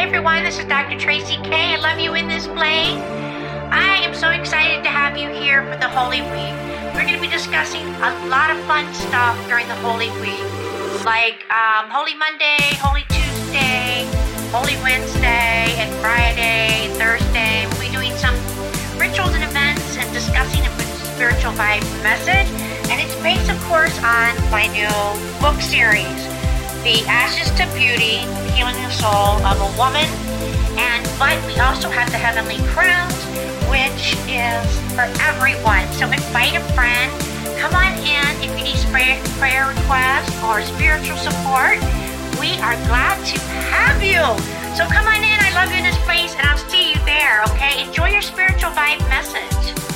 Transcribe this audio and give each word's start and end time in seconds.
Hi 0.00 0.06
everyone, 0.06 0.44
this 0.44 0.58
is 0.58 0.64
Dr. 0.64 0.96
Traci 0.96 1.36
K. 1.44 1.74
I 1.74 1.76
love 1.76 2.00
you 2.00 2.14
in 2.14 2.26
this 2.26 2.46
place. 2.46 2.96
I 3.68 4.00
am 4.00 4.14
so 4.14 4.30
excited 4.30 4.82
to 4.82 4.88
have 4.88 5.14
you 5.14 5.28
here 5.28 5.62
for 5.68 5.76
the 5.76 5.90
Holy 5.92 6.22
Week. 6.32 6.56
We're 6.96 7.04
going 7.04 7.16
to 7.16 7.20
be 7.20 7.28
discussing 7.28 7.84
a 8.00 8.10
lot 8.32 8.48
of 8.48 8.56
fun 8.64 8.88
stuff 8.94 9.36
during 9.46 9.68
the 9.68 9.76
Holy 9.84 10.08
Week, 10.24 10.40
like 11.04 11.44
um, 11.52 11.92
Holy 11.92 12.14
Monday, 12.14 12.56
Holy 12.80 13.04
Tuesday, 13.12 14.08
Holy 14.48 14.80
Wednesday, 14.80 15.76
and 15.76 15.92
Friday, 16.00 16.88
Thursday. 16.96 17.68
We'll 17.68 17.84
be 17.84 17.92
doing 17.92 18.16
some 18.16 18.34
rituals 18.96 19.36
and 19.36 19.44
events 19.44 19.98
and 20.00 20.08
discussing 20.16 20.64
a 20.64 20.72
spiritual 21.12 21.52
vibe 21.52 21.84
message. 22.00 22.48
And 22.88 23.04
it's 23.04 23.14
based, 23.20 23.52
of 23.52 23.60
course, 23.68 23.92
on 24.00 24.32
my 24.48 24.64
new 24.72 24.88
book 25.44 25.60
series, 25.60 26.24
The 26.82 27.04
Ashes 27.06 27.50
to 27.60 27.68
Beauty, 27.76 28.24
Healing 28.56 28.80
the 28.80 28.88
Soul 28.88 29.36
of 29.44 29.60
a 29.60 29.70
Woman. 29.76 30.08
And 30.80 31.04
but 31.18 31.36
we 31.44 31.60
also 31.60 31.90
have 31.90 32.10
the 32.10 32.16
Heavenly 32.16 32.56
Crowns, 32.72 33.20
which 33.68 34.16
is 34.24 34.64
for 34.96 35.04
everyone. 35.20 35.84
So 35.92 36.08
invite 36.08 36.56
a 36.56 36.64
friend. 36.72 37.12
Come 37.60 37.76
on 37.76 37.92
in 38.00 38.24
if 38.40 38.56
you 38.56 38.64
need 38.64 38.80
prayer 38.88 39.20
prayer 39.36 39.68
requests 39.68 40.32
or 40.42 40.62
spiritual 40.62 41.18
support. 41.20 41.76
We 42.40 42.56
are 42.64 42.76
glad 42.88 43.20
to 43.28 43.38
have 43.68 44.00
you. 44.00 44.24
So 44.72 44.88
come 44.88 45.04
on 45.04 45.20
in. 45.20 45.36
I 45.36 45.52
love 45.52 45.68
you 45.70 45.78
in 45.78 45.84
this 45.84 46.00
place, 46.08 46.32
and 46.32 46.48
I'll 46.48 46.56
see 46.72 46.96
you 46.96 46.98
there. 47.04 47.44
Okay? 47.52 47.84
Enjoy 47.84 48.08
your 48.08 48.22
spiritual 48.22 48.70
vibe 48.72 49.04
message. 49.12 49.89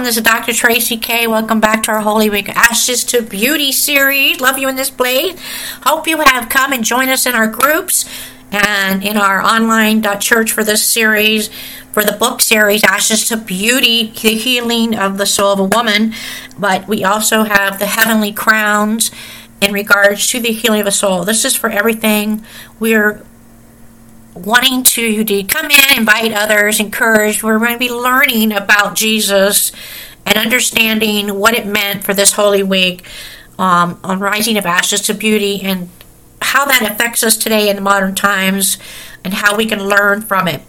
Welcome, 0.00 0.08
this 0.08 0.16
is 0.16 0.22
Dr. 0.22 0.52
Traci 0.52 1.02
K. 1.02 1.26
Welcome 1.26 1.60
back 1.60 1.82
to 1.82 1.90
our 1.90 2.00
Holy 2.00 2.30
Week 2.30 2.48
Ashes 2.48 3.04
to 3.04 3.20
Beauty 3.20 3.70
series. 3.70 4.40
Love 4.40 4.56
you 4.56 4.66
in 4.66 4.74
this 4.74 4.88
place. 4.88 5.38
Hope 5.82 6.08
you 6.08 6.18
have 6.22 6.48
come 6.48 6.72
and 6.72 6.82
join 6.82 7.10
us 7.10 7.26
in 7.26 7.34
our 7.34 7.46
groups 7.46 8.08
and 8.50 9.04
in 9.04 9.18
our 9.18 9.42
online 9.42 10.02
church 10.18 10.52
for 10.52 10.64
this 10.64 10.82
series, 10.82 11.50
for 11.92 12.02
the 12.02 12.12
book 12.12 12.40
series, 12.40 12.82
Ashes 12.82 13.28
to 13.28 13.36
Beauty, 13.36 14.10
the 14.22 14.36
healing 14.36 14.96
of 14.98 15.18
the 15.18 15.26
soul 15.26 15.52
of 15.52 15.60
a 15.60 15.64
woman. 15.64 16.14
But 16.58 16.88
we 16.88 17.04
also 17.04 17.42
have 17.42 17.78
the 17.78 17.84
heavenly 17.84 18.32
crowns 18.32 19.10
in 19.60 19.70
regards 19.70 20.28
to 20.28 20.40
the 20.40 20.52
healing 20.52 20.80
of 20.80 20.86
a 20.86 20.92
soul. 20.92 21.24
This 21.24 21.44
is 21.44 21.54
for 21.54 21.68
everything. 21.68 22.42
We're 22.78 23.22
wanting 24.44 24.82
to, 24.82 25.24
to 25.24 25.42
come 25.44 25.66
in, 25.66 25.98
invite 25.98 26.32
others, 26.32 26.80
encourage. 26.80 27.42
We're 27.42 27.58
going 27.58 27.72
to 27.72 27.78
be 27.78 27.90
learning 27.90 28.52
about 28.52 28.94
Jesus 28.94 29.72
and 30.26 30.36
understanding 30.36 31.38
what 31.38 31.54
it 31.54 31.66
meant 31.66 32.04
for 32.04 32.14
this 32.14 32.32
Holy 32.32 32.62
Week 32.62 33.06
um, 33.58 34.00
on 34.02 34.20
Rising 34.20 34.56
of 34.56 34.66
Ashes 34.66 35.02
to 35.02 35.14
Beauty 35.14 35.60
and 35.62 35.88
how 36.40 36.64
that 36.64 36.90
affects 36.90 37.22
us 37.22 37.36
today 37.36 37.68
in 37.68 37.76
the 37.76 37.82
modern 37.82 38.14
times 38.14 38.78
and 39.24 39.34
how 39.34 39.56
we 39.56 39.66
can 39.66 39.84
learn 39.84 40.22
from 40.22 40.48
it. 40.48 40.62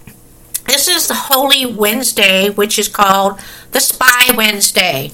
This 0.66 0.88
is 0.88 1.08
the 1.08 1.16
Holy 1.16 1.66
Wednesday, 1.66 2.50
which 2.50 2.78
is 2.78 2.88
called 2.88 3.40
the 3.72 3.80
Spy 3.80 4.36
Wednesday. 4.36 5.12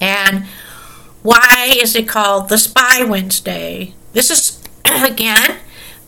And 0.00 0.46
why 1.22 1.72
is 1.80 1.96
it 1.96 2.08
called 2.08 2.48
the 2.48 2.58
Spy 2.58 3.04
Wednesday? 3.04 3.94
This 4.12 4.30
is, 4.30 4.62
again, 4.84 5.58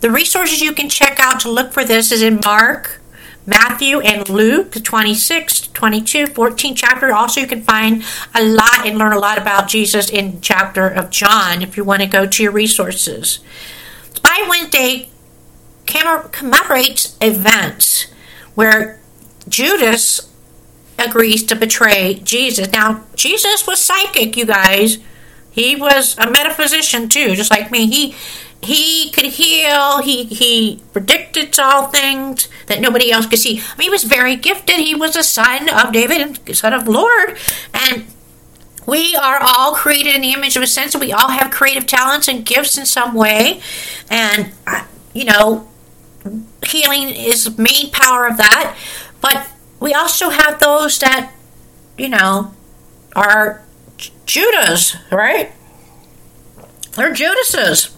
the 0.01 0.11
resources 0.11 0.61
you 0.61 0.73
can 0.73 0.89
check 0.89 1.19
out 1.21 1.41
to 1.41 1.51
look 1.51 1.73
for 1.73 1.85
this 1.85 2.11
is 2.11 2.23
in 2.23 2.41
Mark, 2.45 3.01
Matthew, 3.47 4.01
and 4.01 4.29
Luke, 4.29 4.73
the 4.73 4.81
26, 4.81 5.69
22, 5.69 6.27
14 6.27 6.75
chapter. 6.75 7.13
Also, 7.13 7.41
you 7.41 7.47
can 7.47 7.63
find 7.63 8.05
a 8.35 8.43
lot 8.43 8.87
and 8.87 8.99
learn 8.99 9.13
a 9.13 9.19
lot 9.19 9.39
about 9.39 9.69
Jesus 9.69 10.11
in 10.11 10.41
chapter 10.41 10.87
of 10.87 11.11
John 11.11 11.63
if 11.63 11.77
you 11.77 11.85
want 11.85 12.03
to 12.03 12.07
go 12.07 12.27
to 12.27 12.43
your 12.43 12.53
resources. 12.53 13.41
Spy 14.15 14.47
Wednesday 14.49 15.09
commemorates 15.87 17.17
events 17.21 18.07
where 18.55 19.01
Judas 19.49 20.31
agrees 20.99 21.43
to 21.45 21.57
betray 21.57 22.21
Jesus. 22.23 22.71
Now, 22.73 23.05
Jesus 23.15 23.67
was 23.67 23.81
psychic, 23.81 24.37
you 24.37 24.45
guys. 24.45 24.99
He 25.51 25.75
was 25.75 26.17
a 26.19 26.31
metaphysician 26.31 27.09
too, 27.09 27.35
just 27.35 27.51
like 27.51 27.71
me. 27.71 27.87
He 27.87 28.15
he 28.63 29.11
could 29.11 29.27
heal. 29.27 30.03
He 30.03 30.25
he 30.25 30.83
predicted 30.93 31.59
all 31.59 31.87
things 31.87 32.49
that 32.67 32.81
nobody 32.81 33.11
else 33.11 33.27
could 33.27 33.39
see. 33.39 33.59
I 33.59 33.77
mean, 33.77 33.87
he 33.87 33.91
was 33.91 34.05
very 34.05 34.37
gifted. 34.37 34.77
He 34.77 34.95
was 34.95 35.17
a 35.17 35.23
son 35.23 35.69
of 35.71 35.93
David 35.93 36.21
and 36.21 36.57
son 36.57 36.73
of 36.73 36.87
Lord, 36.87 37.39
and 37.73 38.05
we 38.87 39.17
are 39.17 39.39
all 39.41 39.75
created 39.75 40.15
in 40.15 40.21
the 40.21 40.33
image 40.33 40.57
of 40.57 40.63
a 40.63 40.67
sense. 40.67 40.95
We 40.95 41.13
all 41.13 41.31
have 41.31 41.51
creative 41.51 41.87
talents 41.87 42.29
and 42.29 42.45
gifts 42.45 42.77
in 42.77 42.85
some 42.85 43.15
way, 43.15 43.63
and 44.11 44.53
uh, 44.67 44.85
you 45.15 45.25
know, 45.25 45.69
healing 46.67 47.09
is 47.09 47.45
the 47.45 47.63
main 47.63 47.91
power 47.91 48.27
of 48.27 48.37
that. 48.37 48.77
But 49.23 49.49
we 49.81 49.95
also 49.95 50.29
have 50.29 50.59
those 50.59 50.99
that, 50.99 51.33
you 51.97 52.11
know, 52.11 52.55
are 53.17 53.63
Judas, 54.27 54.97
right? 55.11 55.53
They're 56.93 57.13
Judases 57.13 57.97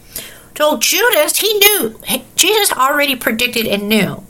told 0.54 0.82
Judas 0.82 1.38
he 1.38 1.54
knew 1.54 1.98
Jesus 2.36 2.72
already 2.72 3.16
predicted 3.16 3.66
and 3.66 3.88
knew 3.88 4.24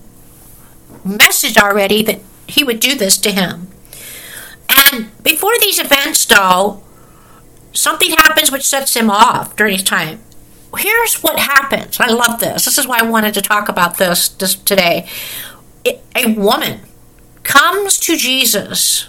message 1.04 1.56
already 1.56 2.02
that 2.02 2.20
he 2.46 2.62
would 2.64 2.80
do 2.80 2.94
this 2.94 3.16
to 3.19 3.30
him. 3.30 3.69
And 4.92 5.10
before 5.22 5.58
these 5.60 5.78
events, 5.78 6.24
though, 6.24 6.82
something 7.72 8.10
happens 8.10 8.50
which 8.50 8.66
sets 8.66 8.94
him 8.94 9.10
off 9.10 9.56
during 9.56 9.74
his 9.74 9.82
time. 9.82 10.20
Here's 10.76 11.22
what 11.22 11.38
happens. 11.38 12.00
I 12.00 12.08
love 12.08 12.40
this. 12.40 12.64
This 12.64 12.78
is 12.78 12.86
why 12.86 13.00
I 13.00 13.02
wanted 13.02 13.34
to 13.34 13.42
talk 13.42 13.69
about 13.69 13.98
this, 13.98 14.28
this 14.28 14.54
today. 14.54 15.06
It, 15.84 16.02
a 16.16 16.32
woman 16.32 16.80
comes 17.42 17.98
to 17.98 18.16
Jesus, 18.16 19.08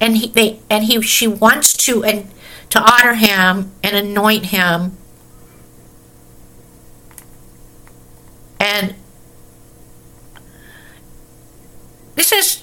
and 0.00 0.16
he 0.16 0.28
they 0.28 0.60
and 0.68 0.84
he 0.84 1.00
she 1.02 1.28
wants 1.28 1.74
to 1.84 2.02
and 2.02 2.28
to 2.70 2.80
honor 2.80 3.14
him 3.14 3.72
and 3.82 3.96
anoint 3.96 4.46
him. 4.46 4.96
And 8.60 8.94
this 12.14 12.32
is 12.32 12.62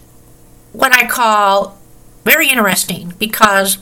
what 0.74 0.94
I 0.94 1.08
call 1.08 1.78
very 2.24 2.50
interesting 2.50 3.14
because 3.18 3.78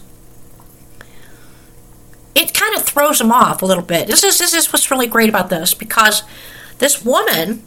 it 2.36 2.54
kind 2.54 2.76
of 2.76 2.84
throws 2.84 3.20
them 3.20 3.32
off 3.32 3.62
a 3.62 3.66
little 3.66 3.84
bit. 3.84 4.08
This 4.08 4.24
is 4.24 4.38
this 4.38 4.54
is 4.54 4.72
what's 4.72 4.90
really 4.92 5.08
great 5.08 5.30
about 5.30 5.50
this 5.50 5.74
because 5.74 6.24
this 6.80 7.04
woman 7.06 7.64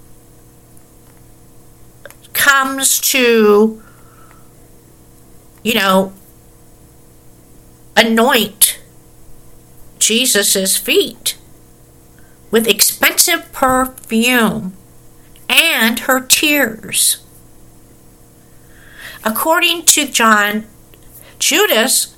comes 2.32 3.00
to 3.00 3.82
you 5.62 5.74
know 5.74 6.12
anoint 7.96 8.78
Jesus' 9.98 10.76
feet 10.76 11.36
with 12.50 12.68
expensive 12.68 13.50
perfume 13.52 14.76
and 15.48 16.00
her 16.00 16.20
tears. 16.20 17.18
According 19.24 19.86
to 19.86 20.06
John, 20.06 20.66
Judas, 21.38 22.16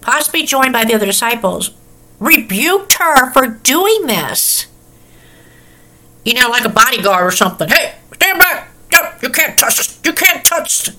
possibly 0.00 0.44
joined 0.44 0.72
by 0.72 0.84
the 0.84 0.94
other 0.94 1.06
disciples, 1.06 1.72
rebuked 2.18 2.94
her 2.94 3.30
for 3.32 3.46
doing 3.46 4.06
this. 4.06 4.66
You 6.24 6.34
know, 6.34 6.48
like 6.48 6.64
a 6.64 6.68
bodyguard 6.68 7.26
or 7.26 7.32
something. 7.32 7.68
Hey, 7.68 7.96
stand 8.14 8.38
back! 8.38 8.68
You 9.22 9.28
can't 9.30 9.58
touch! 9.58 9.98
You 10.04 10.12
can't 10.12 10.44
touch 10.44 10.90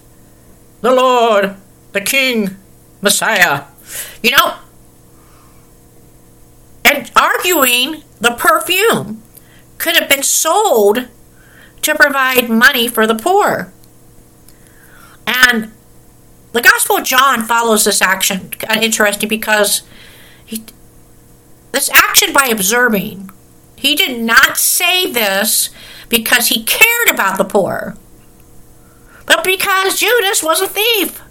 the 0.82 0.92
Lord, 0.92 1.56
the 1.94 2.02
King, 2.02 2.58
Messiah. 3.04 3.66
You 4.24 4.32
know, 4.32 4.56
and 6.86 7.12
arguing 7.16 8.04
the 8.20 8.32
perfume 8.32 9.22
could 9.78 9.96
have 9.96 10.10
been 10.10 10.24
sold 10.24 11.08
to 11.82 11.96
provide 11.96 12.50
money 12.50 12.88
for 12.88 13.06
the 13.06 13.16
poor. 13.16 13.72
And 15.28 15.72
the 16.54 16.62
Gospel 16.62 16.98
of 16.98 17.04
John 17.04 17.44
follows 17.44 17.84
this 17.84 18.02
action. 18.02 18.52
Interesting 18.82 19.30
because 19.30 19.84
he, 20.46 20.64
this 21.72 21.90
action 21.92 22.34
by 22.34 22.46
observing, 22.46 23.30
he 23.76 23.96
did 23.96 24.22
not 24.22 24.58
say 24.58 25.12
this 25.12 25.70
because 26.10 26.48
he 26.48 26.64
cared 26.64 27.10
about 27.10 27.38
the 27.38 27.44
poor, 27.44 27.98
but 29.26 29.44
because 29.44 30.00
Judas 30.00 30.42
was 30.42 30.62
a 30.62 30.68
thief. 30.68 31.22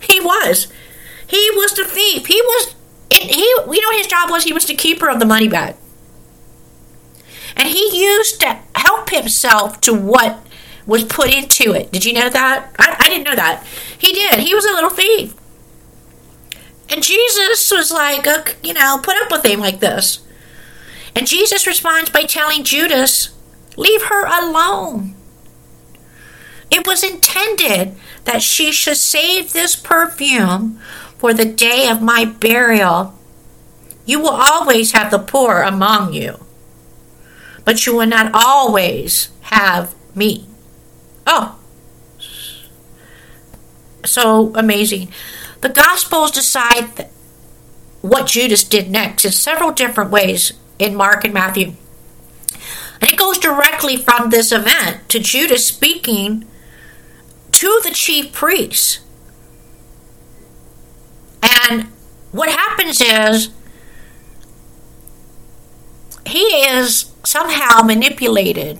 He 0.00 0.20
was. 0.20 0.72
He 1.32 1.50
was 1.54 1.72
the 1.72 1.86
thief. 1.86 2.26
He 2.26 2.42
was. 2.42 2.74
He. 3.10 3.40
You 3.40 3.80
know 3.80 3.96
his 3.96 4.06
job 4.06 4.28
was 4.28 4.44
he 4.44 4.52
was 4.52 4.66
the 4.66 4.74
keeper 4.74 5.08
of 5.08 5.18
the 5.18 5.24
money 5.24 5.48
bag, 5.48 5.76
and 7.56 7.68
he 7.68 8.04
used 8.04 8.38
to 8.40 8.58
help 8.74 9.08
himself 9.08 9.80
to 9.80 9.94
what 9.94 10.46
was 10.86 11.04
put 11.04 11.32
into 11.32 11.72
it. 11.72 11.90
Did 11.90 12.04
you 12.04 12.12
know 12.12 12.28
that? 12.28 12.74
I, 12.78 12.96
I 12.98 13.08
didn't 13.08 13.24
know 13.24 13.34
that. 13.34 13.66
He 13.96 14.12
did. 14.12 14.40
He 14.40 14.54
was 14.54 14.66
a 14.66 14.74
little 14.74 14.90
thief. 14.90 15.34
And 16.90 17.02
Jesus 17.02 17.70
was 17.70 17.90
like, 17.90 18.26
you 18.62 18.74
know, 18.74 19.00
put 19.02 19.16
up 19.22 19.30
with 19.30 19.46
him 19.46 19.60
like 19.60 19.80
this. 19.80 20.18
And 21.16 21.26
Jesus 21.26 21.66
responds 21.66 22.10
by 22.10 22.24
telling 22.24 22.62
Judas, 22.62 23.30
leave 23.78 24.02
her 24.02 24.26
alone. 24.26 25.14
It 26.70 26.86
was 26.86 27.02
intended 27.02 27.94
that 28.24 28.42
she 28.42 28.72
should 28.72 28.96
save 28.98 29.52
this 29.52 29.76
perfume 29.76 30.80
for 31.22 31.32
the 31.32 31.44
day 31.44 31.88
of 31.88 32.02
my 32.02 32.24
burial. 32.24 33.16
You 34.04 34.18
will 34.18 34.30
always 34.30 34.90
have 34.90 35.12
the 35.12 35.20
poor 35.20 35.62
among 35.62 36.12
you, 36.12 36.44
but 37.64 37.86
you 37.86 37.94
will 37.94 38.08
not 38.08 38.32
always 38.34 39.30
have 39.42 39.94
me. 40.16 40.48
Oh, 41.24 41.56
so 44.04 44.52
amazing. 44.56 45.12
The 45.60 45.68
Gospels 45.68 46.32
decide 46.32 47.06
what 48.00 48.26
Judas 48.26 48.64
did 48.64 48.90
next 48.90 49.24
in 49.24 49.30
several 49.30 49.70
different 49.70 50.10
ways 50.10 50.54
in 50.80 50.96
Mark 50.96 51.24
and 51.24 51.32
Matthew. 51.32 51.74
And 53.00 53.08
it 53.08 53.16
goes 53.16 53.38
directly 53.38 53.96
from 53.96 54.30
this 54.30 54.50
event 54.50 55.08
to 55.10 55.20
Judas 55.20 55.68
speaking 55.68 56.48
to 57.52 57.80
the 57.84 57.92
chief 57.92 58.32
priests. 58.32 58.98
And 61.42 61.84
what 62.30 62.48
happens 62.48 63.00
is 63.00 63.50
he 66.26 66.40
is 66.40 67.12
somehow 67.24 67.82
manipulated 67.82 68.78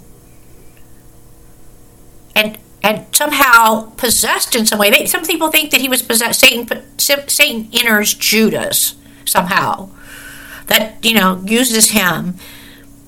and 2.35 2.59
and 2.85 3.07
somehow 3.15 3.91
possessed 3.97 4.57
in 4.57 4.67
some 4.67 4.79
way. 4.79 4.91
They, 4.91 5.07
some 5.07 5.25
people 5.25 5.51
think 5.51 5.71
that 5.71 5.81
he 5.81 5.89
was 5.89 6.03
possessed. 6.03 6.41
Satan, 6.41 6.99
Satan 6.99 7.69
enters 7.73 8.13
Judas 8.15 8.97
somehow. 9.25 9.91
That 10.67 11.05
you 11.05 11.15
know 11.15 11.43
uses 11.45 11.91
him 11.91 12.37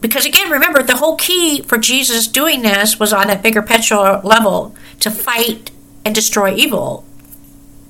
because 0.05 0.27
again, 0.27 0.51
remember 0.51 0.83
the 0.83 0.99
whole 0.99 1.17
key 1.17 1.63
for 1.63 1.79
Jesus 1.79 2.27
doing 2.27 2.61
this 2.61 3.01
was 3.01 3.11
on 3.11 3.29
that 3.29 3.43
bigger 3.43 3.63
picture 3.63 4.21
level 4.23 4.77
to 5.01 5.11
fight 5.11 5.71
and 6.05 6.15
destroy 6.15 6.55
evil 6.55 7.07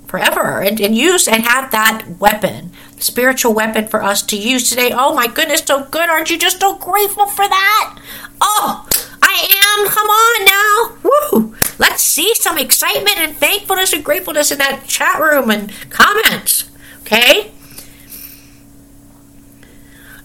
forever 0.07 0.61
and, 0.63 0.81
and 0.81 0.97
use 0.97 1.27
and 1.27 1.43
have 1.45 1.71
that 1.71 2.07
weapon, 2.19 2.73
spiritual 2.99 3.53
weapon 3.53 3.87
for 3.87 4.03
us 4.03 4.23
to 4.23 4.37
use 4.37 4.69
today. 4.69 4.93
Oh 4.93 5.15
my 5.15 5.27
goodness, 5.27 5.63
so 5.63 5.85
good. 5.85 6.09
Aren't 6.09 6.31
you 6.31 6.39
just 6.39 6.61
so 6.61 6.77
grateful 6.77 7.27
for 7.27 7.47
that? 7.49 7.99
Oh, 8.41 8.87
I 9.23 9.79
am. 9.79 9.89
Come 9.89 10.09
on 10.09 10.45
now. 10.45 11.11
Woo. 11.43 11.55
Let's 11.79 12.03
see 12.03 12.35
some 12.35 12.59
excitement 12.59 13.19
and 13.19 13.37
thankfulness 13.37 13.93
and 13.93 14.05
gratefulness 14.05 14.51
in 14.51 14.59
that 14.59 14.87
chat 14.87 15.21
room 15.21 15.51
and 15.51 15.73
comments. 15.91 16.71
Okay? 17.01 17.53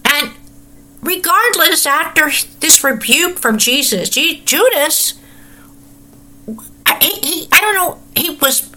And 0.04 0.32
regardless, 1.02 1.86
after 1.86 2.30
this 2.60 2.82
rebuke 2.84 3.38
from 3.38 3.58
Jesus, 3.58 4.08
Judas, 4.08 5.14
he, 7.00 7.08
he, 7.22 7.48
I 7.52 7.60
don't 7.60 7.74
know, 7.74 8.02
he 8.16 8.30
was 8.36 8.70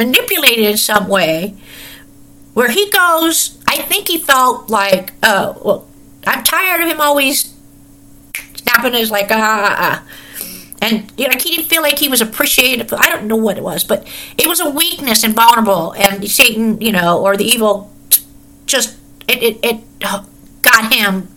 manipulated 0.00 0.64
in 0.64 0.76
some 0.78 1.08
way 1.08 1.54
where 2.54 2.70
he 2.70 2.90
goes, 2.90 3.62
I 3.68 3.82
think 3.82 4.08
he 4.08 4.18
felt 4.18 4.70
like, 4.70 5.12
oh, 5.22 5.60
well, 5.62 5.88
I'm 6.26 6.42
tired 6.42 6.80
of 6.80 6.88
him 6.88 7.00
always 7.00 7.54
snapping 8.54 8.94
his 8.94 9.10
like, 9.10 9.30
ah, 9.30 9.66
ah, 9.68 9.76
ah. 9.78 10.06
And 10.82 11.12
you 11.18 11.28
know, 11.28 11.36
he 11.38 11.56
didn't 11.56 11.68
feel 11.68 11.82
like 11.82 11.98
he 11.98 12.08
was 12.08 12.22
appreciated. 12.22 12.90
I 12.94 13.10
don't 13.10 13.26
know 13.26 13.36
what 13.36 13.58
it 13.58 13.62
was, 13.62 13.84
but 13.84 14.08
it 14.38 14.48
was 14.48 14.60
a 14.60 14.70
weakness 14.70 15.22
and 15.22 15.34
vulnerable. 15.34 15.92
And 15.92 16.26
Satan, 16.28 16.80
you 16.80 16.90
know, 16.90 17.20
or 17.22 17.36
the 17.36 17.44
evil, 17.44 17.92
just 18.64 18.96
it, 19.28 19.42
it, 19.42 19.58
it 19.62 19.78
got 20.62 20.92
him 20.92 21.28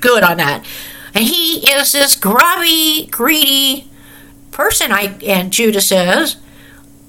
good 0.00 0.22
on 0.22 0.36
that. 0.36 0.64
And 1.12 1.24
he 1.24 1.68
is 1.68 1.90
this 1.90 2.14
grubby, 2.14 3.08
greedy 3.10 3.90
person. 4.52 4.92
I 4.92 5.18
and 5.26 5.52
Judas 5.52 5.90
is. 5.90 6.36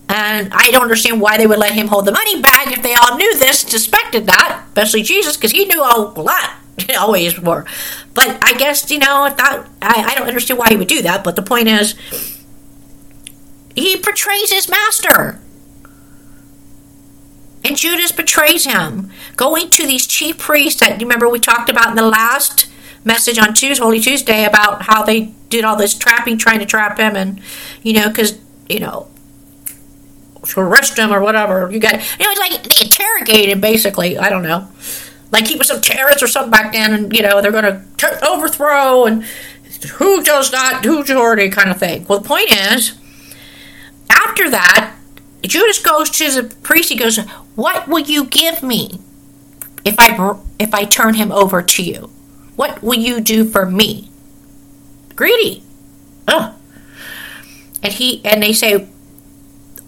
And 0.10 0.54
I 0.54 0.70
don't 0.72 0.84
understand 0.84 1.22
why 1.22 1.38
they 1.38 1.48
would 1.48 1.60
let 1.60 1.74
him 1.74 1.88
hold 1.88 2.06
the 2.06 2.12
money 2.12 2.42
bag 2.42 2.72
if 2.72 2.84
they 2.84 2.94
all 2.94 3.16
knew 3.16 3.38
this, 3.40 3.62
suspected 3.62 4.26
that, 4.28 4.64
especially 4.68 5.02
Jesus, 5.02 5.38
because 5.38 5.52
he 5.52 5.66
knew 5.66 5.82
a 5.82 6.14
lot. 6.16 6.56
always 6.98 7.40
were. 7.40 7.66
But 8.14 8.38
I 8.42 8.54
guess, 8.54 8.90
you 8.92 9.00
know, 9.00 9.34
that, 9.36 9.68
I, 9.82 10.12
I 10.12 10.16
don't 10.16 10.28
understand 10.28 10.60
why 10.60 10.70
he 10.70 10.76
would 10.76 10.88
do 10.88 11.02
that, 11.04 11.24
but 11.24 11.36
the 11.36 11.42
point 11.42 11.68
is, 11.68 11.96
he 13.76 13.96
betrays 13.96 14.52
his 14.52 14.70
master. 14.70 15.40
And 17.64 17.78
Judas 17.78 18.12
betrays 18.12 18.66
him, 18.66 19.10
going 19.36 19.70
to 19.72 19.88
these 19.88 20.06
chief 20.06 20.38
priests 20.38 20.82
that 20.82 21.00
you 21.00 21.06
remember 21.06 21.30
we 21.30 21.40
talked 21.40 21.70
about 21.70 21.90
in 21.90 21.96
the 21.96 22.08
last 22.08 22.68
message 23.06 23.40
on 23.40 23.54
Tuesday, 23.54 23.82
Holy 23.82 24.00
Tuesday, 24.00 24.46
about 24.46 24.84
how 24.84 25.04
they 25.04 25.34
did 25.50 25.64
all 25.64 25.76
this 25.76 25.98
trapping, 25.98 26.38
trying 26.38 26.60
to 26.60 26.66
trap 26.66 26.98
him, 27.00 27.16
and 27.16 27.42
you 27.82 27.94
know, 27.94 28.10
because 28.10 28.38
you 28.68 28.80
know, 28.80 29.08
arrest 30.58 30.98
him 30.98 31.12
or 31.12 31.22
whatever. 31.22 31.70
You 31.72 31.80
got, 31.80 31.94
you 31.94 32.26
know, 32.26 32.32
it's 32.32 32.40
like 32.40 32.64
they 32.64 32.86
interrogate 32.86 33.50
him 33.50 33.62
basically. 33.62 34.18
I 34.18 34.30
don't 34.30 34.44
know 34.44 34.68
like 35.34 35.48
he 35.48 35.56
was 35.56 35.68
some 35.68 35.82
terrorist 35.82 36.22
or 36.22 36.28
something 36.28 36.52
back 36.52 36.72
then, 36.74 36.94
and 36.94 37.14
you 37.14 37.24
know 37.24 37.42
they're 37.42 37.52
going 37.52 37.64
to 37.64 38.30
overthrow 38.30 39.06
and 39.06 39.24
who 39.96 40.24
does 40.24 40.52
not, 40.52 40.86
who's 40.86 41.00
majority 41.00 41.50
kind 41.50 41.70
of 41.70 41.80
thing. 41.80 42.06
Well, 42.08 42.20
the 42.20 42.28
point 42.28 42.52
is, 42.52 42.94
after 44.10 44.50
that, 44.52 44.96
Judas 45.42 45.82
goes 45.82 46.10
to 46.12 46.32
the 46.32 46.56
priest. 46.58 46.90
He 46.90 46.96
goes, 46.96 47.18
"What 47.56 47.88
will 47.88 48.00
you 48.00 48.26
give 48.26 48.62
me 48.62 49.02
if 49.84 49.96
I 49.98 50.38
if 50.60 50.74
I 50.74 50.86
turn 50.86 51.16
him 51.16 51.32
over 51.32 51.64
to 51.64 51.84
you? 51.84 52.12
What 52.56 52.84
will 52.84 53.00
you 53.00 53.20
do 53.20 53.44
for 53.44 53.66
me?" 53.66 54.12
Greedy. 55.16 55.64
Oh. 56.28 56.56
And 57.82 57.92
he 57.92 58.24
and 58.24 58.42
they 58.42 58.54
say, 58.54 58.88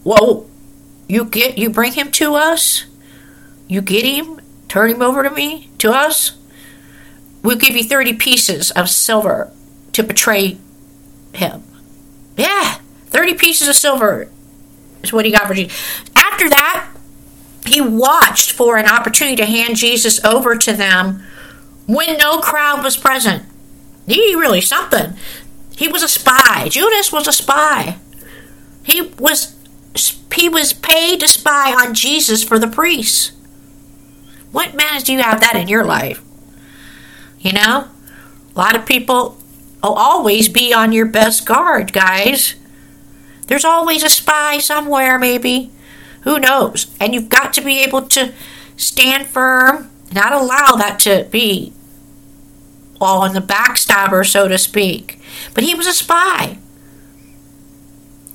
"Well, 0.06 0.46
you 1.10 1.26
get 1.26 1.58
you 1.58 1.70
bring 1.70 1.92
him 1.92 2.10
to 2.12 2.36
us. 2.36 2.86
You 3.68 3.82
get 3.82 4.06
him, 4.06 4.40
turn 4.70 4.92
him 4.92 5.02
over 5.02 5.24
to 5.24 5.30
me, 5.30 5.70
to 5.80 5.92
us, 5.92 6.38
we'll 7.42 7.58
give 7.58 7.76
you 7.76 7.84
30 7.84 8.14
pieces 8.14 8.72
of 8.72 8.90
silver 8.90 9.52
to 9.94 10.04
betray 10.04 10.58
him. 11.34 11.64
Yeah, 12.38 12.80
30 13.08 13.34
pieces 13.36 13.68
of 13.68 13.76
silver 13.76 14.30
is 15.04 15.14
what 15.14 15.26
he 15.26 15.32
got 15.32 15.48
for 15.48 15.54
Jesus. 15.54 15.76
After 16.16 16.50
that, 16.50 16.92
he 17.66 17.82
watched 17.82 18.52
for 18.52 18.78
an 18.78 18.88
opportunity 18.88 19.36
to 19.38 19.46
hand 19.46 19.76
Jesus 19.76 20.24
over 20.24 20.56
to 20.56 20.74
them 20.74 21.24
when 21.88 22.18
no 22.18 22.40
crowd 22.40 22.84
was 22.84 22.98
present. 22.98 23.44
He 24.08 24.36
really 24.36 24.62
something. 24.62 25.14
He 25.76 25.88
was 25.88 26.04
a 26.04 26.08
spy. 26.08 26.68
Judas 26.70 27.12
was 27.12 27.28
a 27.28 27.32
spy. 27.32 27.98
He 28.84 29.02
was 29.02 29.55
he 30.34 30.50
was 30.50 30.74
paid 30.74 31.20
to 31.20 31.28
spy 31.28 31.74
on 31.74 31.94
Jesus 31.94 32.44
for 32.44 32.60
the 32.60 32.68
priests. 32.68 33.32
What 34.52 34.76
manners 34.76 35.04
do 35.04 35.14
you 35.14 35.22
have 35.22 35.40
that 35.40 35.56
in 35.56 35.68
your 35.68 35.84
life? 35.84 36.22
You 37.40 37.54
know? 37.54 37.90
A 38.56 38.60
lot 38.60 38.76
of 38.76 38.86
people 38.86 39.38
will 39.84 39.94
always 39.94 40.50
be 40.50 40.74
on 40.74 40.92
your 40.92 41.06
best 41.06 41.46
guard, 41.46 41.94
guys. 41.94 42.56
There's 43.48 43.66
always 43.66 44.04
a 44.04 44.10
spy 44.10 44.58
somewhere, 44.60 45.20
maybe. 45.20 45.72
Who 46.22 46.40
knows? 46.40 46.96
And 47.00 47.14
you've 47.14 47.30
got 47.30 47.54
to 47.54 47.62
be 47.62 47.80
able 47.80 48.04
to 48.10 48.34
stand 48.78 49.28
firm, 49.28 49.92
not 50.12 50.34
allow 50.34 50.76
that 50.76 51.00
to 51.02 51.28
be 51.30 51.74
in 53.24 53.34
the 53.34 53.40
backstabber, 53.40 54.26
so 54.26 54.48
to 54.48 54.58
speak. 54.58 55.20
But 55.54 55.64
he 55.64 55.76
was 55.76 55.86
a 55.86 55.94
spy. 55.94 56.58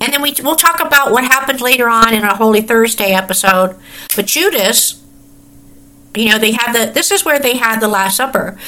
And 0.01 0.13
then 0.13 0.23
we, 0.23 0.35
we'll 0.43 0.57
talk 0.57 0.81
about 0.81 1.13
what 1.13 1.25
happened 1.25 1.61
later 1.61 1.89
on 1.89 2.15
in 2.15 2.25
a 2.25 2.35
Holy 2.35 2.63
Thursday 2.63 3.13
episode. 3.13 3.77
But 4.17 4.27
Judas, 4.27 5.03
you 6.15 6.31
know, 6.31 6.39
they 6.39 6.53
had 6.53 6.73
the, 6.73 6.91
this 6.91 7.11
is 7.11 7.25
where 7.25 7.39
they 7.39 7.57
had 7.57 7.81
the 7.81 7.89
Last 7.89 8.17
Supper. 8.17 8.59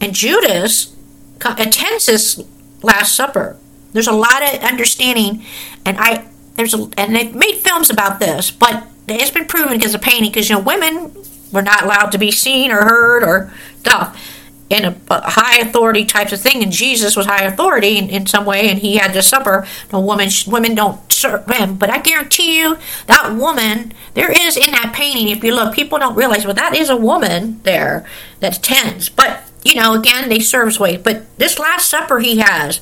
And 0.00 0.14
Judas 0.14 0.94
attends 1.40 2.06
this 2.06 2.42
Last 2.82 3.16
Supper. 3.16 3.56
There's 3.92 4.06
a 4.06 4.12
lot 4.12 4.42
of 4.42 4.62
understanding, 4.62 5.44
and 5.84 5.96
I, 5.98 6.28
there's 6.54 6.74
a, 6.74 6.88
and 6.96 7.16
they've 7.16 7.34
made 7.34 7.56
films 7.56 7.90
about 7.90 8.20
this, 8.20 8.50
but 8.50 8.86
it's 9.08 9.30
been 9.30 9.46
proven 9.46 9.78
because 9.78 9.94
of 9.94 10.02
painting, 10.02 10.30
because, 10.30 10.48
you 10.48 10.56
know, 10.56 10.62
women 10.62 11.12
were 11.50 11.62
not 11.62 11.82
allowed 11.82 12.10
to 12.10 12.18
be 12.18 12.30
seen 12.30 12.70
or 12.70 12.84
heard 12.84 13.24
or 13.24 13.52
stuff 13.80 14.27
in 14.70 14.84
a, 14.84 14.96
a, 15.10 15.30
high 15.30 15.58
authority 15.58 16.04
types 16.04 16.32
of 16.32 16.40
thing, 16.40 16.62
and 16.62 16.70
Jesus 16.70 17.16
was 17.16 17.26
high 17.26 17.44
authority 17.44 17.96
in, 17.96 18.08
in 18.10 18.26
some 18.26 18.44
way, 18.44 18.68
and 18.68 18.78
he 18.78 18.96
had 18.96 19.14
the 19.14 19.22
supper. 19.22 19.66
No 19.92 20.00
woman, 20.00 20.28
women 20.46 20.74
don't 20.74 21.10
serve 21.10 21.46
him, 21.46 21.76
but 21.76 21.90
I 21.90 21.98
guarantee 21.98 22.58
you 22.58 22.76
that 23.06 23.34
woman 23.34 23.92
there 24.14 24.30
is 24.30 24.56
in 24.56 24.72
that 24.72 24.92
painting. 24.94 25.28
If 25.28 25.42
you 25.42 25.54
look, 25.54 25.74
people 25.74 25.98
don't 25.98 26.16
realize, 26.16 26.44
but 26.44 26.56
that 26.56 26.76
is 26.76 26.90
a 26.90 26.96
woman 26.96 27.60
there 27.62 28.06
that 28.40 28.58
attends. 28.58 29.08
But 29.08 29.44
you 29.64 29.74
know, 29.74 29.94
again, 29.94 30.28
they 30.28 30.40
serve 30.40 30.78
way. 30.78 30.96
But 30.96 31.24
this 31.38 31.58
Last 31.58 31.88
Supper 31.88 32.20
he 32.20 32.38
has 32.38 32.80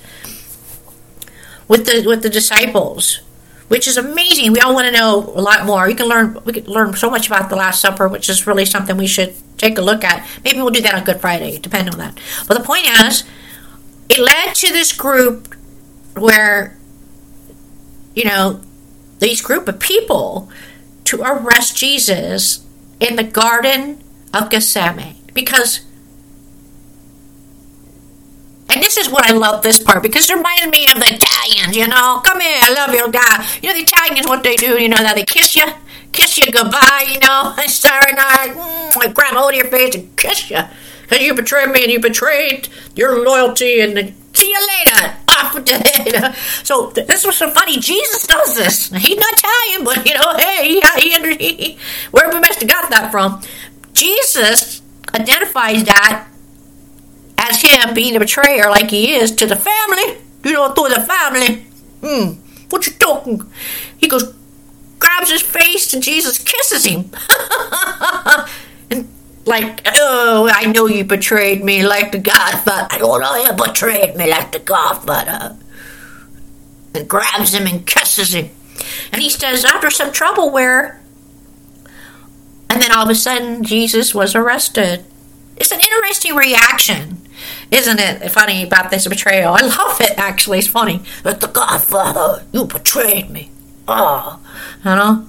with 1.68 1.86
the 1.86 2.04
with 2.06 2.22
the 2.22 2.30
disciples, 2.30 3.20
which 3.68 3.88
is 3.88 3.96
amazing. 3.96 4.52
We 4.52 4.60
all 4.60 4.74
want 4.74 4.86
to 4.86 4.92
know 4.92 5.18
a 5.34 5.40
lot 5.40 5.66
more. 5.66 5.88
You 5.88 5.96
can 5.96 6.06
learn 6.06 6.38
we 6.44 6.52
can 6.52 6.64
learn 6.64 6.94
so 6.94 7.10
much 7.10 7.26
about 7.26 7.50
the 7.50 7.56
Last 7.56 7.80
Supper, 7.80 8.08
which 8.08 8.28
is 8.28 8.46
really 8.46 8.64
something 8.64 8.96
we 8.96 9.06
should 9.06 9.34
take 9.58 9.78
a 9.78 9.82
look 9.82 10.04
at. 10.04 10.26
Maybe 10.44 10.58
we'll 10.58 10.70
do 10.70 10.80
that 10.82 10.94
on 10.94 11.04
Good 11.04 11.20
Friday, 11.20 11.58
depending 11.58 11.94
on 11.94 11.98
that. 11.98 12.18
But 12.46 12.58
the 12.58 12.64
point 12.64 12.86
is, 12.86 13.24
it 14.08 14.20
led 14.20 14.54
to 14.56 14.72
this 14.72 14.92
group 14.92 15.54
where, 16.14 16.76
you 18.14 18.24
know, 18.24 18.60
these 19.18 19.40
group 19.40 19.66
of 19.68 19.80
people 19.80 20.50
to 21.04 21.22
arrest 21.22 21.76
Jesus 21.76 22.64
in 23.00 23.16
the 23.16 23.24
Garden 23.24 24.02
of 24.32 24.50
Gethsemane 24.50 25.16
because. 25.34 25.85
And 28.76 28.84
this 28.84 28.98
is 28.98 29.08
what 29.08 29.24
I 29.24 29.32
love 29.32 29.62
this 29.62 29.78
part 29.78 30.02
because 30.02 30.28
it 30.28 30.36
reminds 30.36 30.66
me 30.66 30.84
of 30.84 31.00
the 31.00 31.16
Italians, 31.16 31.74
you 31.74 31.88
know. 31.88 32.20
Come 32.22 32.42
here, 32.42 32.60
I 32.60 32.74
love 32.74 32.92
you, 32.92 33.10
guy. 33.10 33.48
You 33.62 33.70
know, 33.70 33.74
the 33.74 33.84
Italians, 33.88 34.28
what 34.28 34.42
they 34.42 34.54
do, 34.54 34.78
you 34.78 34.90
know, 34.90 34.98
that 34.98 35.14
they 35.16 35.24
kiss 35.24 35.56
you 35.56 35.64
kiss 36.12 36.36
you 36.36 36.52
goodbye, 36.52 37.06
you 37.08 37.18
know. 37.20 37.54
I 37.56 37.66
Sorry 37.68 38.12
night, 38.12 38.52
mm, 38.54 39.14
grab 39.14 39.32
hold 39.34 39.52
of 39.52 39.56
your 39.56 39.68
face 39.68 39.94
and 39.94 40.14
kiss 40.18 40.50
you. 40.50 40.60
Because 41.02 41.20
you 41.24 41.32
betrayed 41.32 41.70
me 41.70 41.84
and 41.84 41.92
you 41.92 42.00
betrayed 42.00 42.68
your 42.94 43.24
loyalty 43.24 43.80
and 43.80 43.96
then 43.96 44.14
see 44.34 44.50
you 44.50 44.68
later. 44.78 45.16
The. 45.36 46.34
So 46.64 46.90
this 46.90 47.24
was 47.24 47.36
so 47.36 47.50
funny. 47.50 47.78
Jesus 47.78 48.26
does 48.26 48.56
this. 48.56 48.90
He's 48.90 49.16
not 49.16 49.32
Italian, 49.38 49.84
but 49.84 50.06
you 50.06 50.14
know, 50.14 50.34
hey, 50.36 50.80
he, 50.98 51.10
he, 51.36 51.54
he, 51.54 51.78
where 52.10 52.28
we 52.28 52.40
must 52.40 52.60
have 52.60 52.68
got 52.68 52.90
that 52.90 53.10
from. 53.10 53.40
Jesus 53.94 54.82
identifies 55.14 55.84
that 55.84 56.26
as 57.38 57.62
him 57.62 57.94
being 57.94 58.16
a 58.16 58.20
betrayer 58.20 58.68
like 58.70 58.90
he 58.90 59.14
is 59.14 59.32
to 59.36 59.46
the 59.46 59.56
family. 59.56 60.22
You 60.44 60.52
know, 60.52 60.72
to 60.72 60.94
the 60.94 61.02
family. 61.02 61.66
Hmm, 62.02 62.40
what 62.70 62.86
you 62.86 62.92
talking? 62.94 63.42
He 63.98 64.08
goes, 64.08 64.34
grabs 64.98 65.30
his 65.30 65.42
face 65.42 65.92
and 65.92 66.02
Jesus 66.02 66.38
kisses 66.38 66.84
him. 66.84 67.10
and 68.90 69.08
like, 69.44 69.80
oh, 69.96 70.50
I 70.52 70.66
know 70.66 70.86
you 70.86 71.04
betrayed 71.04 71.64
me 71.64 71.86
like 71.86 72.12
the 72.12 72.18
Godfather. 72.18 72.88
I 72.90 72.98
don't 72.98 73.20
know 73.20 73.36
you 73.36 73.52
betrayed 73.52 74.16
me 74.16 74.30
like 74.30 74.52
the 74.52 74.58
Godfather. 74.58 75.56
And 76.94 77.08
grabs 77.08 77.54
him 77.54 77.66
and 77.66 77.86
kisses 77.86 78.34
him. 78.34 78.50
And 79.12 79.22
he 79.22 79.30
says, 79.30 79.64
after 79.64 79.90
some 79.90 80.12
trouble, 80.12 80.50
where? 80.50 81.00
And 82.68 82.82
then 82.82 82.92
all 82.92 83.04
of 83.04 83.10
a 83.10 83.14
sudden, 83.14 83.62
Jesus 83.64 84.14
was 84.14 84.34
arrested. 84.34 85.04
It's 85.56 85.72
an 85.72 85.80
interesting 85.80 86.34
reaction, 86.34 87.22
isn't 87.70 87.98
it? 87.98 88.28
Funny 88.30 88.62
about 88.62 88.90
this 88.90 89.06
betrayal. 89.06 89.54
I 89.54 89.62
love 89.62 90.00
it, 90.00 90.18
actually. 90.18 90.58
It's 90.58 90.68
funny. 90.68 91.02
But 91.22 91.40
the 91.40 91.48
Godfather, 91.48 92.44
you 92.52 92.64
betrayed 92.64 93.30
me. 93.30 93.50
Oh, 93.88 94.40
you 94.84 94.90
know? 94.90 95.28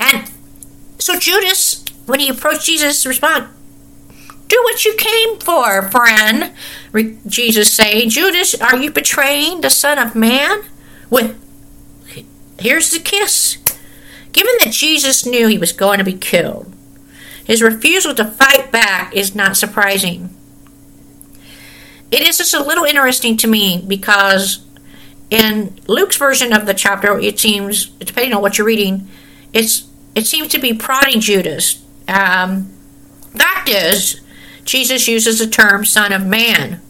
And 0.00 0.30
so 0.98 1.18
Judas, 1.18 1.84
when 2.06 2.20
he 2.20 2.28
approached 2.28 2.66
Jesus, 2.66 3.04
responded, 3.06 3.48
Do 4.46 4.60
what 4.62 4.84
you 4.84 4.94
came 4.96 5.38
for, 5.38 5.88
friend. 5.90 6.52
Jesus 7.26 7.72
say, 7.72 8.06
Judas, 8.06 8.54
are 8.54 8.76
you 8.76 8.90
betraying 8.90 9.60
the 9.60 9.70
Son 9.70 9.98
of 9.98 10.14
Man? 10.14 10.62
With 11.10 11.36
here's 12.58 12.90
the 12.90 12.98
kiss. 13.00 13.58
Given 14.32 14.54
that 14.60 14.72
Jesus 14.72 15.24
knew 15.24 15.48
he 15.48 15.58
was 15.58 15.72
going 15.72 15.98
to 15.98 16.04
be 16.04 16.12
killed, 16.12 16.72
his 17.48 17.62
refusal 17.62 18.14
to 18.14 18.26
fight 18.26 18.70
back 18.70 19.16
is 19.16 19.34
not 19.34 19.56
surprising. 19.56 20.28
It 22.10 22.22
is 22.22 22.36
just 22.36 22.52
a 22.52 22.62
little 22.62 22.84
interesting 22.84 23.38
to 23.38 23.48
me 23.48 23.82
because 23.88 24.64
in 25.30 25.80
Luke's 25.86 26.16
version 26.16 26.52
of 26.52 26.66
the 26.66 26.74
chapter, 26.74 27.18
it 27.18 27.40
seems, 27.40 27.86
depending 27.86 28.34
on 28.34 28.42
what 28.42 28.58
you're 28.58 28.66
reading, 28.66 29.08
it's 29.52 29.88
it 30.14 30.26
seems 30.26 30.48
to 30.48 30.58
be 30.58 30.74
prodding 30.74 31.20
Judas. 31.20 31.82
Um, 32.06 32.70
fact 33.34 33.68
is, 33.68 34.20
Jesus 34.64 35.08
uses 35.08 35.38
the 35.38 35.46
term 35.46 35.86
"Son 35.86 36.12
of 36.12 36.26
Man," 36.26 36.82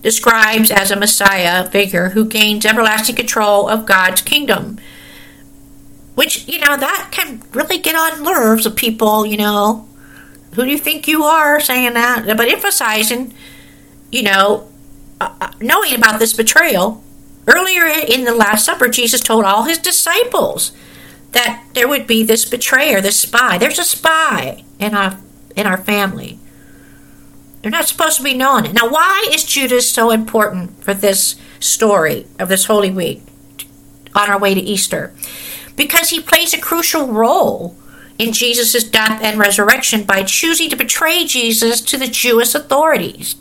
describes 0.00 0.70
as 0.70 0.92
a 0.92 0.96
Messiah 0.96 1.68
figure 1.68 2.10
who 2.10 2.24
gains 2.24 2.64
everlasting 2.64 3.16
control 3.16 3.68
of 3.68 3.84
God's 3.84 4.22
kingdom. 4.22 4.78
Which 6.14 6.46
you 6.46 6.60
know 6.60 6.76
that 6.76 7.08
can 7.10 7.42
really 7.52 7.78
get 7.78 7.96
on 7.96 8.22
nerves 8.22 8.64
of 8.64 8.76
people. 8.76 9.26
You 9.26 9.38
know, 9.38 9.88
who 10.54 10.64
do 10.64 10.70
you 10.70 10.78
think 10.78 11.06
you 11.06 11.24
are 11.24 11.60
saying 11.60 11.94
that? 11.94 12.26
But 12.26 12.48
emphasizing, 12.48 13.34
you 14.10 14.22
know, 14.22 14.68
uh, 15.20 15.34
uh 15.40 15.52
knowing 15.60 15.94
about 15.94 16.18
this 16.18 16.32
betrayal 16.32 17.04
Earlier 17.46 17.86
in 17.86 18.24
the 18.24 18.34
Last 18.34 18.64
Supper, 18.64 18.88
Jesus 18.88 19.20
told 19.20 19.44
all 19.44 19.64
his 19.64 19.78
disciples 19.78 20.72
that 21.32 21.64
there 21.74 21.88
would 21.88 22.06
be 22.06 22.22
this 22.22 22.44
betrayer, 22.44 23.00
this 23.00 23.20
spy. 23.20 23.58
There's 23.58 23.78
a 23.78 23.84
spy 23.84 24.64
in 24.78 24.94
our 24.94 25.18
in 25.54 25.66
our 25.66 25.76
family. 25.76 26.38
They're 27.60 27.70
not 27.70 27.88
supposed 27.88 28.16
to 28.18 28.22
be 28.22 28.34
knowing 28.34 28.66
it. 28.66 28.74
Now, 28.74 28.88
why 28.88 29.26
is 29.30 29.44
Judas 29.44 29.90
so 29.90 30.10
important 30.10 30.82
for 30.82 30.94
this 30.94 31.36
story 31.60 32.26
of 32.38 32.48
this 32.48 32.66
Holy 32.66 32.90
Week 32.90 33.22
on 34.14 34.30
our 34.30 34.38
way 34.38 34.54
to 34.54 34.60
Easter? 34.60 35.12
Because 35.76 36.10
he 36.10 36.20
plays 36.20 36.54
a 36.54 36.60
crucial 36.60 37.08
role 37.08 37.76
in 38.18 38.32
Jesus' 38.32 38.84
death 38.84 39.22
and 39.22 39.38
resurrection 39.38 40.04
by 40.04 40.22
choosing 40.22 40.70
to 40.70 40.76
betray 40.76 41.24
Jesus 41.24 41.80
to 41.80 41.96
the 41.96 42.06
Jewish 42.06 42.54
authorities. 42.54 43.36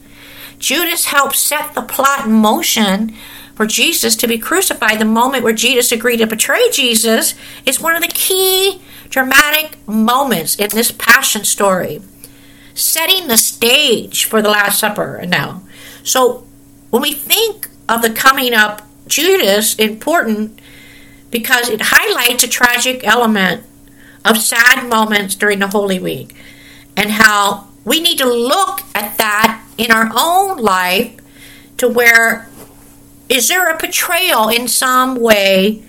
Judas 0.59 1.05
helped 1.05 1.35
set 1.35 1.73
the 1.73 1.81
plot 1.81 2.25
in 2.25 2.33
motion 2.33 3.13
for 3.55 3.67
Jesus 3.67 4.15
to 4.15 4.27
be 4.27 4.37
crucified, 4.37 4.99
the 4.99 5.05
moment 5.05 5.43
where 5.43 5.53
Judas 5.53 5.91
agreed 5.91 6.17
to 6.17 6.27
betray 6.27 6.69
Jesus, 6.71 7.35
is 7.65 7.79
one 7.79 7.95
of 7.95 8.01
the 8.01 8.07
key 8.07 8.81
dramatic 9.09 9.77
moments 9.87 10.55
in 10.55 10.69
this 10.69 10.91
passion 10.91 11.43
story, 11.43 12.01
setting 12.73 13.27
the 13.27 13.37
stage 13.37 14.25
for 14.25 14.41
the 14.41 14.49
Last 14.49 14.79
Supper 14.79 15.21
uh, 15.21 15.25
now. 15.25 15.61
So 16.03 16.47
when 16.89 17.03
we 17.03 17.13
think 17.13 17.69
of 17.87 18.01
the 18.01 18.09
coming 18.09 18.53
up 18.53 18.81
Judas, 19.05 19.75
important 19.75 20.59
because 21.29 21.69
it 21.69 21.81
highlights 21.83 22.43
a 22.43 22.47
tragic 22.47 23.05
element 23.05 23.63
of 24.25 24.37
sad 24.37 24.87
moments 24.87 25.35
during 25.35 25.59
the 25.59 25.67
Holy 25.67 25.99
Week 25.99 26.35
and 26.95 27.11
how 27.11 27.67
we 27.85 27.99
need 27.99 28.17
to 28.19 28.25
look 28.25 28.81
at 28.95 29.17
that 29.17 29.63
in 29.77 29.91
our 29.91 30.09
own 30.15 30.57
life 30.57 31.15
to 31.77 31.87
where 31.87 32.47
is 33.29 33.47
there 33.47 33.69
a 33.69 33.77
betrayal 33.77 34.49
in 34.49 34.67
some 34.67 35.15
way 35.15 35.83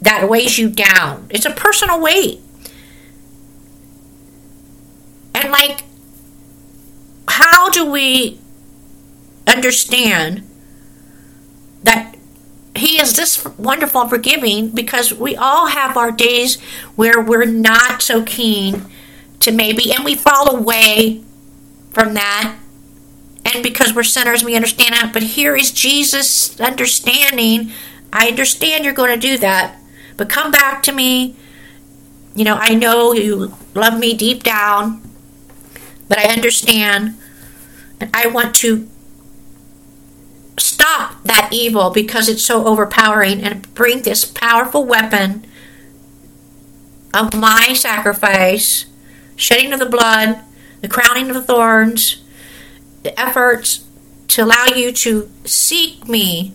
that 0.00 0.28
weighs 0.28 0.58
you 0.58 0.70
down? 0.70 1.26
It's 1.30 1.44
a 1.44 1.50
personal 1.50 2.00
weight. 2.00 2.40
And, 5.34 5.50
like, 5.50 5.84
how 7.28 7.70
do 7.70 7.90
we 7.90 8.40
understand 9.46 10.48
that 11.82 12.11
He 12.82 13.00
is 13.00 13.14
this 13.14 13.44
wonderful 13.44 14.08
forgiving 14.08 14.70
because 14.70 15.14
we 15.14 15.36
all 15.36 15.68
have 15.68 15.96
our 15.96 16.10
days 16.10 16.60
where 16.96 17.20
we're 17.20 17.44
not 17.44 18.02
so 18.02 18.24
keen 18.24 18.86
to 19.38 19.52
maybe, 19.52 19.92
and 19.92 20.04
we 20.04 20.16
fall 20.16 20.52
away 20.52 21.22
from 21.92 22.14
that. 22.14 22.58
And 23.44 23.62
because 23.62 23.94
we're 23.94 24.02
sinners, 24.02 24.42
we 24.42 24.56
understand 24.56 24.94
that. 24.94 25.12
But 25.12 25.22
here 25.22 25.54
is 25.54 25.70
Jesus 25.70 26.60
understanding. 26.60 27.70
I 28.12 28.26
understand 28.26 28.84
you're 28.84 28.94
going 28.94 29.14
to 29.14 29.28
do 29.28 29.38
that, 29.38 29.78
but 30.16 30.28
come 30.28 30.50
back 30.50 30.82
to 30.82 30.92
me. 30.92 31.36
You 32.34 32.44
know, 32.44 32.56
I 32.56 32.74
know 32.74 33.12
you 33.12 33.56
love 33.76 33.96
me 33.96 34.12
deep 34.12 34.42
down, 34.42 35.08
but 36.08 36.18
I 36.18 36.32
understand. 36.32 37.16
And 38.00 38.10
I 38.12 38.26
want 38.26 38.56
to 38.56 38.88
stop 40.62 41.22
that 41.24 41.50
evil 41.52 41.90
because 41.90 42.28
it's 42.28 42.44
so 42.44 42.66
overpowering 42.66 43.42
and 43.42 43.72
bring 43.74 44.02
this 44.02 44.24
powerful 44.24 44.84
weapon 44.84 45.46
of 47.12 47.34
my 47.34 47.72
sacrifice, 47.74 48.86
shedding 49.36 49.72
of 49.72 49.78
the 49.78 49.86
blood, 49.86 50.40
the 50.80 50.88
crowning 50.88 51.28
of 51.28 51.34
the 51.34 51.42
thorns, 51.42 52.22
the 53.02 53.18
efforts 53.20 53.84
to 54.28 54.44
allow 54.44 54.66
you 54.66 54.92
to 54.92 55.30
seek 55.44 56.08
me 56.08 56.54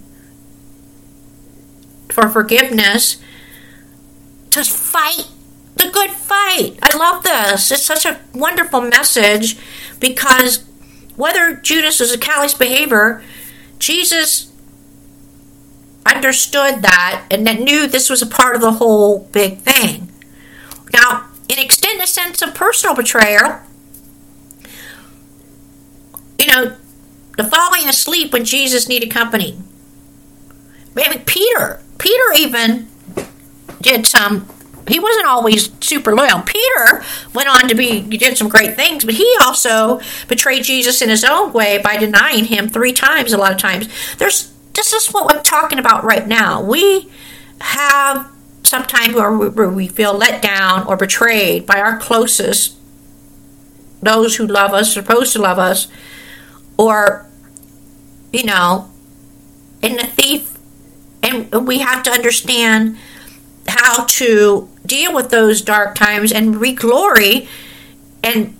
for 2.09 2.27
forgiveness, 2.29 3.21
to 4.51 4.63
fight 4.63 5.27
the 5.75 5.89
good 5.91 6.09
fight. 6.09 6.79
I 6.81 6.97
love 6.97 7.23
this. 7.23 7.71
It's 7.71 7.85
such 7.85 8.05
a 8.05 8.19
wonderful 8.33 8.81
message 8.81 9.57
because 9.99 10.65
whether 11.15 11.55
Judas 11.55 12.01
is 12.01 12.11
a 12.11 12.17
callous 12.17 12.53
behavior, 12.53 13.23
Jesus 13.79 14.51
understood 16.05 16.81
that 16.81 17.25
and 17.29 17.45
that 17.45 17.59
knew 17.59 17.87
this 17.87 18.09
was 18.09 18.21
a 18.21 18.27
part 18.27 18.55
of 18.55 18.61
the 18.61 18.73
whole 18.73 19.19
big 19.31 19.59
thing. 19.59 20.11
Now, 20.93 21.27
in 21.49 21.59
extended 21.59 22.07
sense 22.07 22.41
of 22.41 22.55
personal 22.55 22.95
betrayal, 22.95 23.59
you 26.39 26.47
know, 26.47 26.75
the 27.37 27.43
falling 27.43 27.87
asleep 27.87 28.33
when 28.33 28.45
Jesus 28.45 28.87
needed 28.87 29.11
company. 29.11 29.57
Maybe 30.95 31.21
Peter, 31.25 31.81
Peter 31.97 32.33
even 32.35 32.87
did 33.81 34.07
some. 34.07 34.47
He 34.87 34.99
wasn't 34.99 35.27
always 35.27 35.71
super 35.85 36.15
loyal. 36.15 36.41
Peter 36.41 37.03
went 37.33 37.49
on 37.49 37.67
to 37.67 37.75
be 37.75 38.01
did 38.01 38.37
some 38.37 38.49
great 38.49 38.75
things, 38.75 39.03
but 39.03 39.15
he 39.15 39.37
also 39.43 39.99
betrayed 40.27 40.63
Jesus 40.63 41.01
in 41.01 41.09
his 41.09 41.23
own 41.23 41.53
way 41.53 41.77
by 41.77 41.97
denying 41.97 42.45
him 42.45 42.69
three 42.69 42.93
times. 42.93 43.33
A 43.33 43.37
lot 43.37 43.51
of 43.51 43.57
times, 43.57 43.87
there's 44.17 44.53
this 44.73 44.93
is 44.93 45.07
what 45.07 45.25
we're 45.25 45.41
talking 45.41 45.79
about 45.79 46.03
right 46.03 46.27
now. 46.27 46.61
We 46.61 47.09
have 47.61 48.31
sometimes 48.63 49.15
where 49.15 49.69
we, 49.69 49.87
feel 49.87 50.13
let 50.13 50.41
down 50.41 50.85
or 50.85 50.95
betrayed 50.97 51.65
by 51.65 51.79
our 51.79 51.97
closest, 51.97 52.75
those 54.01 54.35
who 54.35 54.45
love 54.45 54.73
us, 54.73 54.93
supposed 54.93 55.33
to 55.33 55.41
love 55.41 55.57
us, 55.57 55.87
or 56.77 57.25
you 58.31 58.43
know, 58.43 58.91
and 59.81 59.99
the 59.99 60.05
thief, 60.05 60.57
and 61.23 61.51
we 61.67 61.79
have 61.79 62.03
to 62.03 62.11
understand 62.11 62.97
how 63.67 64.05
to 64.05 64.69
deal 64.85 65.13
with 65.13 65.29
those 65.29 65.61
dark 65.61 65.95
times 65.95 66.31
and 66.31 66.57
re 66.57 66.73
glory 66.73 67.47
and 68.23 68.57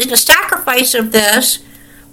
in 0.00 0.08
the 0.08 0.16
sacrifice 0.16 0.94
of 0.94 1.12
this, 1.12 1.62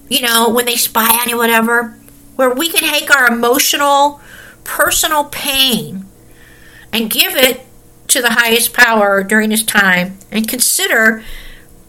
you 0.09 0.21
know, 0.21 0.49
when 0.49 0.65
they 0.65 0.75
spy 0.75 1.07
on 1.21 1.29
you, 1.29 1.37
whatever, 1.37 1.95
where 2.35 2.53
we 2.53 2.69
can 2.69 2.83
take 2.83 3.13
our 3.13 3.27
emotional, 3.27 4.21
personal 4.63 5.25
pain 5.25 6.05
and 6.93 7.09
give 7.09 7.35
it 7.35 7.61
to 8.07 8.21
the 8.21 8.31
highest 8.31 8.73
power 8.73 9.23
during 9.23 9.49
this 9.49 9.63
time 9.63 10.17
and 10.31 10.47
consider 10.47 11.23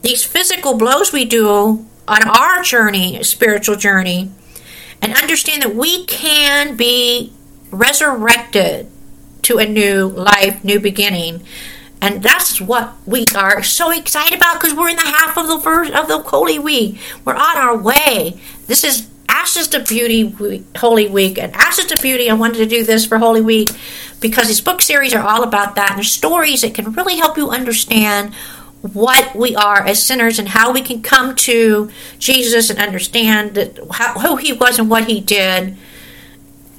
these 0.02 0.24
physical 0.24 0.74
blows 0.74 1.12
we 1.12 1.24
do 1.24 1.84
on 2.08 2.28
our 2.28 2.62
journey, 2.62 3.22
spiritual 3.22 3.76
journey, 3.76 4.30
and 5.00 5.14
understand 5.14 5.62
that 5.62 5.74
we 5.74 6.04
can 6.06 6.76
be 6.76 7.32
resurrected 7.70 8.91
to 9.42 9.58
a 9.58 9.66
new 9.66 10.06
life, 10.08 10.64
new 10.64 10.80
beginning. 10.80 11.44
And 12.00 12.22
that's 12.22 12.60
what 12.60 12.94
we 13.06 13.26
are 13.36 13.62
so 13.62 13.90
excited 13.92 14.36
about 14.36 14.60
because 14.60 14.76
we're 14.76 14.88
in 14.88 14.96
the 14.96 15.02
half 15.02 15.36
of 15.38 15.46
the 15.46 15.60
first 15.60 15.92
of 15.92 16.08
the 16.08 16.18
Holy 16.18 16.58
Week. 16.58 16.98
We're 17.24 17.36
on 17.36 17.56
our 17.56 17.76
way. 17.76 18.40
This 18.66 18.82
is 18.82 19.08
Ashes 19.28 19.68
to 19.68 19.80
Beauty 19.80 20.24
week, 20.24 20.76
Holy 20.76 21.08
Week. 21.08 21.38
And 21.38 21.54
Ashes 21.54 21.86
to 21.86 21.98
Beauty, 21.98 22.28
I 22.28 22.34
wanted 22.34 22.58
to 22.58 22.66
do 22.66 22.84
this 22.84 23.06
for 23.06 23.18
Holy 23.18 23.40
Week 23.40 23.70
because 24.20 24.48
these 24.48 24.60
book 24.60 24.82
series 24.82 25.14
are 25.14 25.26
all 25.26 25.44
about 25.44 25.76
that. 25.76 25.92
And 25.96 26.04
stories 26.04 26.62
that 26.62 26.74
can 26.74 26.92
really 26.92 27.16
help 27.16 27.36
you 27.36 27.50
understand 27.50 28.34
what 28.80 29.36
we 29.36 29.54
are 29.54 29.86
as 29.86 30.04
sinners 30.04 30.40
and 30.40 30.48
how 30.48 30.72
we 30.72 30.80
can 30.80 31.02
come 31.02 31.36
to 31.36 31.88
Jesus 32.18 32.68
and 32.68 32.80
understand 32.80 33.54
that 33.54 33.78
how, 33.92 34.18
who 34.18 34.36
He 34.36 34.52
was 34.52 34.78
and 34.78 34.90
what 34.90 35.04
He 35.04 35.20
did 35.20 35.76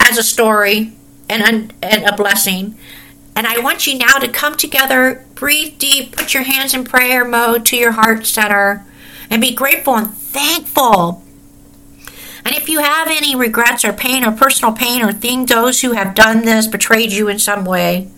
as 0.02 0.18
a 0.18 0.24
story 0.24 0.94
and, 1.42 1.74
and 1.82 2.04
a 2.06 2.16
blessing. 2.16 2.78
And 3.36 3.48
I 3.48 3.60
want 3.60 3.88
you 3.88 3.98
now 3.98 4.20
to 4.20 4.28
come 4.28 4.56
together, 4.56 5.26
breathe 5.34 5.80
deep, 5.80 6.16
put 6.16 6.34
your 6.34 6.44
hands 6.44 6.74
in 6.74 6.84
prayer 6.84 7.26
mode 7.26 7.66
to 7.68 7.78
your 7.78 7.94
heart 7.94 8.26
center, 8.26 8.86
and 9.30 9.42
be 9.42 9.54
grateful 9.54 9.96
and 9.96 10.14
thankful. 10.14 11.24
And 12.46 12.56
if 12.56 12.70
you 12.70 12.80
have 12.80 13.08
any 13.08 13.36
regrets 13.36 13.86
or 13.86 13.94
pain 13.94 14.24
or 14.24 14.32
personal 14.32 14.74
pain 14.74 15.02
or 15.02 15.14
things, 15.14 15.50
those 15.50 15.82
who 15.82 15.94
have 15.94 16.14
done 16.14 16.44
this 16.44 16.68
betrayed 16.68 17.12
you 17.12 17.30
in 17.30 17.40
some 17.40 17.66
way, 17.66 18.12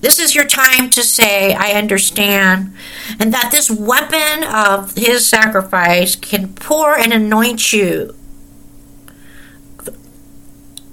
this 0.00 0.20
is 0.20 0.34
your 0.34 0.44
time 0.44 0.90
to 0.90 1.02
say, 1.02 1.54
I 1.54 1.72
understand, 1.72 2.72
and 3.18 3.34
that 3.34 3.50
this 3.50 3.68
weapon 3.68 4.44
of 4.44 4.94
his 4.94 5.28
sacrifice 5.28 6.14
can 6.14 6.54
pour 6.54 6.96
and 6.96 7.12
anoint 7.12 7.72
you 7.72 8.14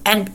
and 0.06 0.32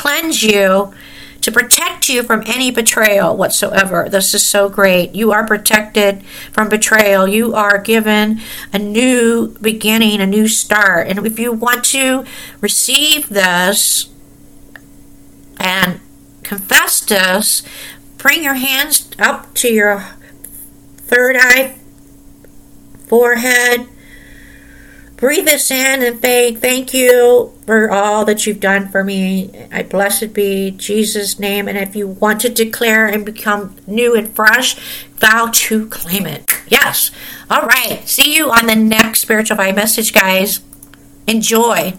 cleanse 0.00 0.42
you 0.42 0.94
to 1.42 1.52
protect 1.52 2.08
you 2.08 2.22
from 2.22 2.42
any 2.46 2.70
betrayal 2.70 3.36
whatsoever. 3.36 4.08
This 4.08 4.32
is 4.32 4.48
so 4.48 4.70
great. 4.70 5.14
You 5.14 5.30
are 5.30 5.46
protected 5.46 6.22
from 6.52 6.70
betrayal. 6.70 7.28
You 7.28 7.54
are 7.54 7.76
given 7.76 8.40
a 8.72 8.78
new 8.78 9.54
beginning, 9.60 10.22
a 10.22 10.26
new 10.26 10.48
start. 10.48 11.06
And 11.06 11.26
if 11.26 11.38
you 11.38 11.52
want 11.52 11.84
to 11.86 12.24
receive 12.62 13.28
this 13.28 14.08
and 15.58 16.00
confess 16.42 17.00
this, 17.00 17.62
bring 18.16 18.42
your 18.42 18.54
hands 18.54 19.10
up 19.18 19.52
to 19.56 19.68
your 19.68 20.06
third 20.96 21.36
eye, 21.38 21.76
forehead. 23.06 23.86
Breathe 25.20 25.44
this 25.44 25.70
in 25.70 26.02
and 26.02 26.20
say, 26.22 26.54
Thank 26.54 26.94
you 26.94 27.52
for 27.66 27.90
all 27.90 28.24
that 28.24 28.46
you've 28.46 28.58
done 28.58 28.88
for 28.88 29.04
me. 29.04 29.68
I 29.70 29.82
blessed 29.82 30.32
be 30.32 30.70
Jesus' 30.70 31.38
name. 31.38 31.68
And 31.68 31.76
if 31.76 31.94
you 31.94 32.08
want 32.08 32.40
to 32.40 32.48
declare 32.48 33.06
and 33.06 33.24
become 33.24 33.76
new 33.86 34.16
and 34.16 34.34
fresh, 34.34 34.76
vow 35.16 35.50
to 35.52 35.86
claim 35.88 36.26
it. 36.26 36.50
Yes. 36.68 37.10
All 37.50 37.62
right. 37.62 38.08
See 38.08 38.34
you 38.34 38.50
on 38.50 38.66
the 38.66 38.76
next 38.76 39.20
Spiritual 39.20 39.58
Vibe 39.58 39.76
message, 39.76 40.14
guys. 40.14 40.60
Enjoy. 41.26 41.94